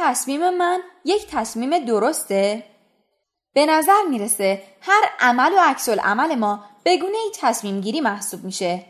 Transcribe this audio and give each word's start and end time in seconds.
تصمیم 0.00 0.50
من 0.50 0.80
یک 1.04 1.26
تصمیم 1.26 1.84
درسته؟ 1.84 2.64
به 3.54 3.66
نظر 3.66 4.02
می‌رسه 4.10 4.62
هر 4.80 5.02
عمل 5.20 5.52
و 5.52 5.60
عکس 5.60 5.88
عمل 5.88 6.34
ما 6.34 6.64
بگونه 6.84 7.16
ای 7.16 7.30
تصمیم 7.40 7.80
گیری 7.80 8.00
محسوب 8.00 8.44
میشه. 8.44 8.86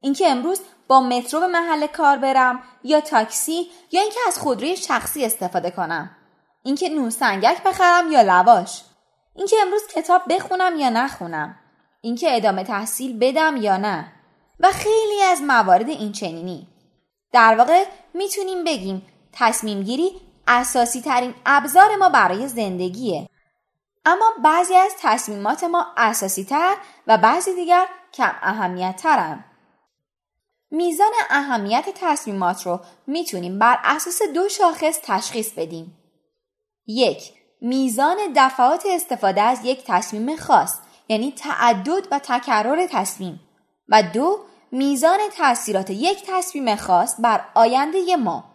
اینکه 0.00 0.30
امروز 0.30 0.60
با 0.88 1.00
مترو 1.00 1.40
به 1.40 1.46
محل 1.46 1.86
کار 1.86 2.16
برم 2.16 2.62
یا 2.84 3.00
تاکسی 3.00 3.66
یا 3.92 4.02
اینکه 4.02 4.20
از 4.26 4.38
خودروی 4.38 4.76
شخصی 4.76 5.24
استفاده 5.24 5.70
کنم. 5.70 6.16
اینکه 6.64 6.88
نوسنگک 6.88 7.62
بخرم 7.62 8.12
یا 8.12 8.22
لواش. 8.22 8.82
اینکه 9.34 9.56
امروز 9.62 9.82
کتاب 9.86 10.22
بخونم 10.28 10.76
یا 10.76 10.88
نخونم. 10.88 11.56
اینکه 12.00 12.36
ادامه 12.36 12.64
تحصیل 12.64 13.18
بدم 13.18 13.56
یا 13.56 13.76
نه. 13.76 14.12
و 14.60 14.68
خیلی 14.72 15.22
از 15.22 15.42
موارد 15.42 15.88
این 15.88 16.12
چنینی. 16.12 16.68
در 17.32 17.54
واقع 17.54 17.84
می‌تونیم 18.14 18.64
بگیم 18.64 19.06
تصمیم 19.32 19.82
گیری 19.82 20.20
اساسی 20.48 21.00
ترین 21.00 21.34
ابزار 21.46 21.96
ما 21.96 22.08
برای 22.08 22.48
زندگیه. 22.48 23.28
اما 24.04 24.26
بعضی 24.44 24.74
از 24.76 24.92
تصمیمات 25.00 25.64
ما 25.64 25.86
اساسی 25.96 26.44
تر 26.44 26.76
و 27.06 27.18
بعضی 27.18 27.54
دیگر 27.54 27.86
کم 28.14 28.32
اهمیت 28.42 28.96
ترن. 28.96 29.44
میزان 30.70 31.12
اهمیت 31.30 31.88
تصمیمات 31.94 32.66
رو 32.66 32.80
می‌تونیم 33.06 33.58
بر 33.58 33.78
اساس 33.84 34.22
دو 34.34 34.48
شاخص 34.48 34.98
تشخیص 35.02 35.52
بدیم. 35.52 35.98
یک 36.86 37.32
میزان 37.60 38.16
دفعات 38.36 38.82
استفاده 38.86 39.42
از 39.42 39.64
یک 39.64 39.84
تصمیم 39.86 40.36
خاص 40.36 40.78
یعنی 41.08 41.32
تعدد 41.32 42.12
و 42.12 42.18
تکرار 42.18 42.86
تصمیم 42.86 43.40
و 43.88 44.02
دو 44.02 44.38
میزان 44.72 45.18
تاثیرات 45.36 45.90
یک 45.90 46.22
تصمیم 46.26 46.76
خاص 46.76 47.14
بر 47.18 47.44
آینده 47.54 48.16
ما 48.16 48.47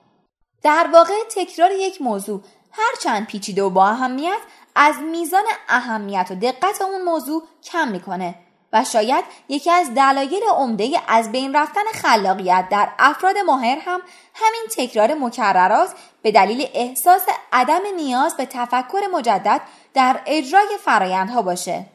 در 0.64 0.90
واقع 0.94 1.14
تکرار 1.36 1.72
یک 1.72 2.02
موضوع 2.02 2.42
هرچند 2.72 3.28
پیچیده 3.28 3.64
و 3.64 3.70
با 3.70 3.88
اهمیت 3.88 4.40
از 4.76 4.96
میزان 5.12 5.44
اهمیت 5.70 6.28
و 6.32 6.36
دقت 6.36 6.82
اون 6.82 7.02
موضوع 7.02 7.44
کم 7.64 7.88
می‌کنه 7.88 8.36
و 8.74 8.84
شاید 8.84 9.26
یکی 9.50 9.72
از 9.72 9.94
دلایل 9.94 10.44
عمده 10.58 11.02
از 11.08 11.32
بین 11.32 11.56
رفتن 11.56 11.84
خلاقیت 11.94 12.68
در 12.72 12.90
افراد 13.00 13.38
ماهر 13.38 13.78
هم 13.86 14.02
همین 14.34 14.64
تکرار 14.78 15.14
مکررات 15.14 15.90
به 16.22 16.32
دلیل 16.32 16.68
احساس 16.74 17.22
عدم 17.54 17.82
نیاز 17.96 18.38
به 18.38 18.46
تفکر 18.46 19.02
مجدد 19.14 19.62
در 19.94 20.20
اجرای 20.26 20.78
فرایندها 20.86 21.42
باشه. 21.42 21.86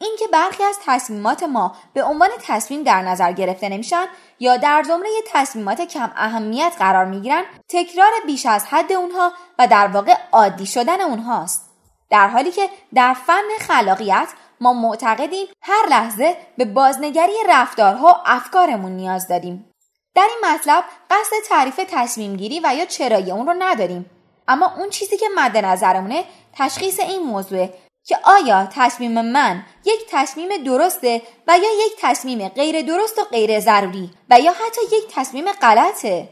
اینکه 0.00 0.26
برخی 0.32 0.62
از 0.62 0.78
تصمیمات 0.86 1.42
ما 1.42 1.76
به 1.92 2.04
عنوان 2.04 2.28
تصمیم 2.42 2.82
در 2.82 3.02
نظر 3.02 3.32
گرفته 3.32 3.68
نمیشن 3.68 4.06
یا 4.40 4.56
در 4.56 4.82
زمره 4.82 5.08
تصمیمات 5.26 5.80
کم 5.80 6.12
اهمیت 6.16 6.72
قرار 6.78 7.04
می‌گیرن 7.04 7.44
تکرار 7.68 8.10
بیش 8.26 8.46
از 8.46 8.66
حد 8.66 8.92
اونها 8.92 9.32
و 9.58 9.66
در 9.66 9.86
واقع 9.86 10.16
عادی 10.32 10.66
شدن 10.66 11.00
اونهاست. 11.00 11.70
در 12.10 12.28
حالی 12.28 12.50
که 12.50 12.68
در 12.94 13.14
فن 13.14 13.42
خلاقیت 13.60 14.28
ما 14.60 14.72
معتقدیم 14.72 15.46
هر 15.62 15.86
لحظه 15.90 16.36
به 16.58 16.64
بازنگری 16.64 17.36
رفتارها 17.48 18.06
و 18.06 18.14
افکارمون 18.24 18.92
نیاز 18.92 19.28
داریم. 19.28 19.72
در 20.14 20.28
این 20.30 20.54
مطلب 20.54 20.84
قصد 21.10 21.36
تعریف 21.48 21.80
تصمیم 21.88 22.36
گیری 22.36 22.60
و 22.64 22.74
یا 22.74 22.84
چرایی 22.84 23.30
اون 23.30 23.46
رو 23.46 23.54
نداریم. 23.58 24.10
اما 24.48 24.72
اون 24.76 24.90
چیزی 24.90 25.16
که 25.16 25.26
مد 25.34 25.56
نظرمونه 25.56 26.24
تشخیص 26.52 27.00
این 27.00 27.22
موضوع 27.22 27.68
که 28.06 28.18
آیا 28.24 28.68
تصمیم 28.72 29.20
من 29.20 29.64
یک 29.84 30.06
تصمیم 30.10 30.64
درسته 30.64 31.22
و 31.46 31.58
یا 31.58 31.86
یک 31.86 31.92
تصمیم 31.98 32.48
غیر 32.48 32.82
درست 32.82 33.18
و 33.18 33.24
غیر 33.24 33.60
ضروری 33.60 34.10
و 34.30 34.40
یا 34.40 34.52
حتی 34.52 34.96
یک 34.96 35.04
تصمیم 35.14 35.52
غلطه؟ 35.52 36.28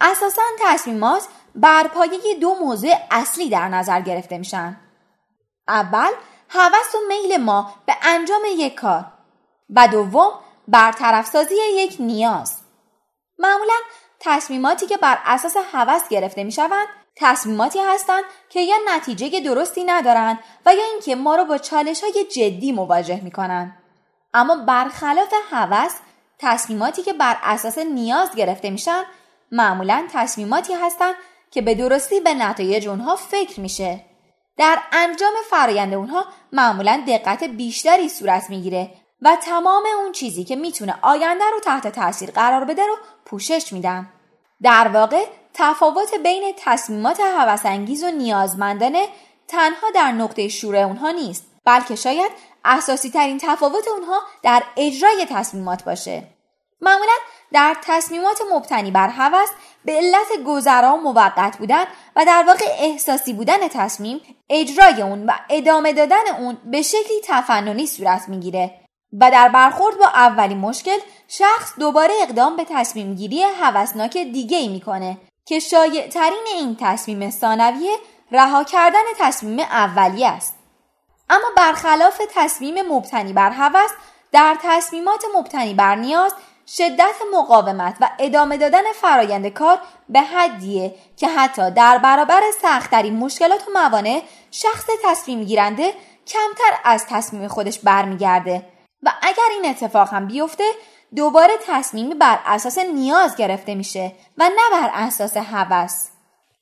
اساسا 0.00 0.42
تصمیمات 0.60 1.22
بر 1.54 1.88
پایه 1.88 2.34
دو 2.40 2.54
موضوع 2.54 2.94
اصلی 3.10 3.48
در 3.48 3.68
نظر 3.68 4.00
گرفته 4.00 4.38
میشن. 4.38 4.76
اول 5.68 6.10
هوس 6.48 6.94
و 6.94 6.98
میل 7.08 7.36
ما 7.36 7.74
به 7.86 7.94
انجام 8.02 8.42
یک 8.56 8.74
کار 8.74 9.04
و 9.70 9.88
دوم 9.88 10.32
برطرف 10.68 11.26
سازی 11.26 11.54
یک 11.54 11.96
نیاز. 12.00 12.60
معمولا 13.38 13.74
تصمیماتی 14.20 14.86
که 14.86 14.96
بر 14.96 15.18
اساس 15.24 15.56
هوس 15.72 16.08
گرفته 16.08 16.44
می‌شوند 16.44 16.88
تصمیماتی 17.16 17.78
هستند 17.78 18.24
که 18.48 18.60
یا 18.60 18.76
نتیجه 18.88 19.40
درستی 19.40 19.84
ندارند 19.84 20.38
و 20.66 20.74
یا 20.74 20.84
اینکه 20.84 21.14
ما 21.14 21.36
رو 21.36 21.44
با 21.44 21.58
چالش 21.58 22.04
های 22.04 22.24
جدی 22.24 22.72
مواجه 22.72 23.20
می 23.24 23.30
کنند. 23.30 23.76
اما 24.34 24.56
برخلاف 24.56 25.34
هوس 25.50 25.92
تصمیماتی 26.38 27.02
که 27.02 27.12
بر 27.12 27.36
اساس 27.42 27.78
نیاز 27.78 28.34
گرفته 28.36 28.70
میشن 28.70 29.02
معمولا 29.52 30.08
تصمیماتی 30.12 30.72
هستند 30.74 31.14
که 31.50 31.62
به 31.62 31.74
درستی 31.74 32.20
به 32.20 32.34
نتایج 32.34 32.88
اونها 32.88 33.16
فکر 33.16 33.60
میشه. 33.60 34.04
در 34.56 34.78
انجام 34.92 35.32
فرایند 35.50 35.94
اونها 35.94 36.26
معمولا 36.52 37.04
دقت 37.08 37.44
بیشتری 37.44 38.08
صورت 38.08 38.50
می‌گیره 38.50 38.90
و 39.22 39.36
تمام 39.36 39.82
اون 40.02 40.12
چیزی 40.12 40.44
که 40.44 40.56
می‌تونه 40.56 40.94
آینده 41.02 41.44
رو 41.52 41.60
تحت 41.60 41.88
تاثیر 41.88 42.30
قرار 42.30 42.64
بده 42.64 42.86
رو 42.86 42.96
پوشش 43.26 43.72
میدن. 43.72 44.12
در 44.62 44.88
واقع 44.88 45.24
تفاوت 45.54 46.14
بین 46.22 46.54
تصمیمات 46.56 47.20
هوسانگیز 47.20 48.04
و 48.04 48.10
نیازمندانه 48.10 49.08
تنها 49.48 49.90
در 49.94 50.12
نقطه 50.12 50.48
شروع 50.48 50.76
اونها 50.76 51.10
نیست 51.10 51.46
بلکه 51.64 51.96
شاید 51.96 52.30
اساسی 52.64 53.10
ترین 53.10 53.38
تفاوت 53.38 53.88
اونها 53.88 54.20
در 54.42 54.62
اجرای 54.76 55.26
تصمیمات 55.30 55.84
باشه. 55.84 56.22
معمولا 56.80 57.12
در 57.52 57.76
تصمیمات 57.82 58.38
مبتنی 58.52 58.90
بر 58.90 59.08
هوس 59.08 59.48
به 59.84 59.92
علت 59.92 60.44
گذرا 60.46 60.94
و 60.96 61.00
موقت 61.00 61.56
بودن 61.58 61.84
و 62.16 62.24
در 62.24 62.44
واقع 62.46 62.66
احساسی 62.78 63.32
بودن 63.32 63.68
تصمیم 63.68 64.20
اجرای 64.50 65.02
اون 65.02 65.26
و 65.26 65.32
ادامه 65.50 65.92
دادن 65.92 66.28
اون 66.38 66.58
به 66.64 66.82
شکلی 66.82 67.20
تفننی 67.24 67.86
صورت 67.86 68.28
می‌گیره 68.28 68.80
و 69.20 69.30
در 69.30 69.48
برخورد 69.48 69.98
با 69.98 70.06
اولین 70.06 70.58
مشکل 70.58 70.98
شخص 71.28 71.78
دوباره 71.78 72.14
اقدام 72.22 72.56
به 72.56 72.66
تصمیم 72.70 73.14
گیری 73.14 73.42
هوسناک 73.42 74.18
دیگه 74.18 74.56
ای 74.56 74.68
می‌کنه. 74.68 75.18
که 75.44 75.58
شایع 75.58 76.08
ترین 76.08 76.44
این 76.46 76.76
تصمیم 76.80 77.30
ثانویه 77.30 77.96
رها 78.32 78.64
کردن 78.64 79.04
تصمیم 79.18 79.58
اولیه 79.60 80.28
است. 80.28 80.54
اما 81.30 81.46
برخلاف 81.56 82.20
تصمیم 82.34 82.82
مبتنی 82.82 83.32
بر 83.32 83.50
هوس 83.50 83.90
در 84.32 84.56
تصمیمات 84.62 85.24
مبتنی 85.36 85.74
بر 85.74 85.94
نیاز 85.94 86.32
شدت 86.66 87.14
مقاومت 87.34 87.96
و 88.00 88.10
ادامه 88.18 88.56
دادن 88.56 88.92
فرایند 88.94 89.48
کار 89.48 89.78
به 90.08 90.20
حدیه 90.20 90.94
که 91.16 91.28
حتی 91.28 91.70
در 91.70 91.98
برابر 91.98 92.42
سختترین 92.62 93.16
مشکلات 93.16 93.68
و 93.68 93.70
موانع 93.74 94.22
شخص 94.50 94.86
تصمیم 95.04 95.44
گیرنده 95.44 95.94
کمتر 96.26 96.78
از 96.84 97.06
تصمیم 97.06 97.48
خودش 97.48 97.78
برمیگرده. 97.78 98.66
و 99.02 99.12
اگر 99.22 99.48
این 99.50 99.70
اتفاق 99.70 100.08
هم 100.08 100.26
بیفته 100.26 100.64
دوباره 101.16 101.52
تصمیمی 101.66 102.14
بر 102.14 102.38
اساس 102.46 102.78
نیاز 102.78 103.36
گرفته 103.36 103.74
میشه 103.74 104.12
و 104.38 104.44
نه 104.48 104.70
بر 104.72 104.90
اساس 104.94 105.36
هوس. 105.36 106.08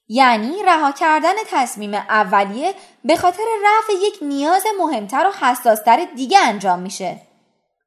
یعنی 0.09 0.63
رها 0.63 0.93
کردن 0.93 1.35
تصمیم 1.51 1.95
اولیه 1.95 2.75
به 3.05 3.17
خاطر 3.17 3.43
رفع 3.65 3.93
یک 3.93 4.19
نیاز 4.23 4.63
مهمتر 4.79 5.27
و 5.27 5.47
حساستر 5.47 6.05
دیگه 6.17 6.39
انجام 6.39 6.79
میشه. 6.79 7.21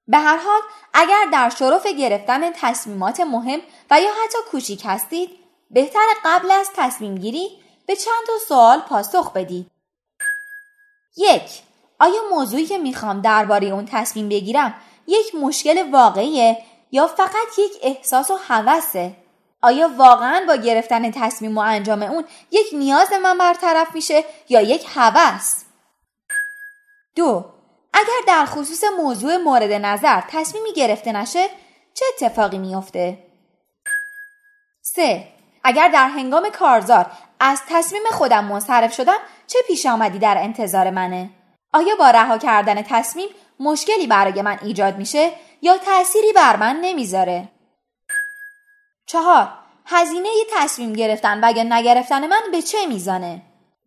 به 0.08 0.18
هر 0.18 0.38
حال 0.38 0.62
اگر 0.94 1.26
در 1.32 1.50
شرف 1.50 1.88
گرفتن 1.88 2.52
تصمیمات 2.52 3.20
مهم 3.20 3.60
و 3.92 4.02
یا 4.02 4.10
حتی 4.24 4.38
کوچیک 4.52 4.82
هستید 4.86 5.30
بهتر 5.72 6.06
قبل 6.26 6.52
از 6.52 6.70
تصمیم 6.76 7.16
گیری 7.16 7.50
به 7.88 7.96
چند 7.96 8.26
تا 8.28 8.34
سوال 8.48 8.80
پاسخ 8.80 9.34
بدید. 9.34 9.72
یک 11.18 11.62
آیا 12.00 12.22
موضوعی 12.32 12.66
که 12.66 12.78
می‌خوام 12.78 13.22
درباره 13.22 13.68
اون 13.68 13.86
تصمیم 13.92 14.30
بگیرم 14.30 14.76
یک 15.08 15.36
مشکل 15.36 15.92
واقعیه 15.92 16.58
یا 16.92 17.08
فقط 17.08 17.60
یک 17.60 17.72
احساس 17.82 18.32
و 18.32 18.38
هوسه 18.48 19.16
آیا 19.62 19.90
واقعا 19.98 20.46
با 20.48 20.56
گرفتن 20.56 21.12
تصمیم 21.12 21.58
و 21.58 21.62
انجام 21.62 22.02
اون 22.02 22.26
یک 22.52 22.68
نیاز 22.74 23.14
من 23.14 23.38
برطرف 23.38 23.96
میشه 23.96 24.24
یا 24.50 24.62
یک 24.62 24.86
هوس 24.96 25.64
دو 27.16 27.46
اگر 27.94 28.22
در 28.28 28.46
خصوص 28.46 28.84
موضوع 28.98 29.38
مورد 29.38 29.72
نظر 29.72 30.22
تصمیمی 30.30 30.74
گرفته 30.74 31.12
نشه 31.12 31.48
چه 31.94 32.06
اتفاقی 32.14 32.58
میافته؟ 32.58 33.18
سه 34.82 35.28
اگر 35.64 35.88
در 35.88 36.08
هنگام 36.08 36.50
کارزار 36.50 37.12
از 37.40 37.62
تصمیم 37.70 38.02
خودم 38.12 38.46
منصرف 38.46 38.94
شدم 38.94 39.18
چه 39.48 39.60
پیش 39.68 39.86
آمدی 39.86 40.20
در 40.20 40.38
انتظار 40.38 40.90
منه؟ 40.90 41.30
آیا 41.74 41.96
با 42.00 42.10
رها 42.10 42.38
کردن 42.38 42.82
تصمیم 42.82 43.30
مشکلی 43.60 44.08
برای 44.08 44.42
من 44.42 44.60
ایجاد 44.62 44.98
میشه 44.98 45.32
یا 45.62 45.78
تأثیری 45.78 46.34
بر 46.34 46.56
من 46.56 46.76
نمی‌ذاره؟ 46.82 47.50
چهار 49.08 49.48
هزینه 49.86 50.30
تصمیم 50.54 50.94
گرفتن 50.94 51.40
و 51.44 51.58
یا 51.58 51.64
نگرفتن 51.64 52.28
من 52.28 52.42
به 52.52 52.62
چه 52.62 52.86
میزانه؟ 52.86 53.42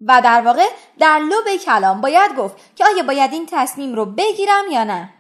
و 0.06 0.20
در 0.24 0.40
واقع 0.40 0.68
در 0.98 1.18
لب 1.18 1.56
کلام 1.64 2.00
باید 2.00 2.36
گفت 2.36 2.56
که 2.76 2.84
آیا 2.84 3.02
باید 3.02 3.32
این 3.32 3.46
تصمیم 3.52 3.94
رو 3.94 4.04
بگیرم 4.04 4.64
یا 4.72 4.84
نه؟ 4.84 5.14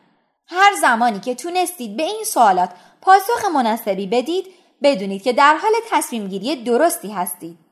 هر 0.46 0.74
زمانی 0.80 1.20
که 1.20 1.34
تونستید 1.34 1.96
به 1.96 2.02
این 2.02 2.24
سوالات 2.24 2.70
پاسخ 3.00 3.44
مناسبی 3.54 4.06
بدید 4.06 4.46
بدونید 4.82 5.22
که 5.22 5.32
در 5.32 5.56
حال 5.56 5.72
تصمیم 5.90 6.28
گیری 6.28 6.64
درستی 6.64 7.12
هستید. 7.12 7.67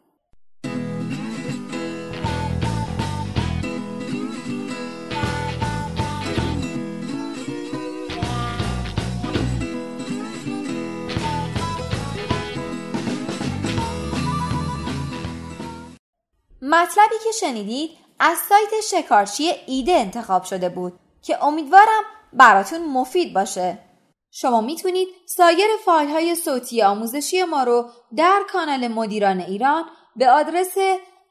مطلبی 16.68 17.14
که 17.24 17.32
شنیدید 17.40 17.90
از 18.18 18.38
سایت 18.38 18.80
شکارچی 18.90 19.52
ایده 19.66 19.92
انتخاب 19.92 20.44
شده 20.44 20.68
بود 20.68 20.92
که 21.22 21.44
امیدوارم 21.44 22.02
براتون 22.32 22.84
مفید 22.88 23.34
باشه. 23.34 23.78
شما 24.30 24.60
می‌تونید 24.60 25.08
سایر 25.26 25.66
فایل 25.84 26.08
های 26.10 26.34
صوتی 26.34 26.82
آموزشی 26.82 27.44
ما 27.44 27.62
رو 27.62 27.90
در 28.16 28.42
کانال 28.52 28.88
مدیران 28.88 29.40
ایران 29.40 29.84
به 30.16 30.30
آدرس 30.30 30.74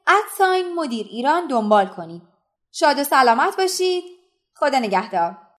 ادساین 0.07 0.73
مدیر 0.73 1.07
ایران 1.09 1.47
دنبال 1.47 1.85
کنید. 1.87 2.21
شاد 2.71 2.99
و 2.99 3.03
سلامت 3.03 3.57
باشید. 3.57 4.03
خدا 4.55 4.79
نگهدار. 4.79 5.37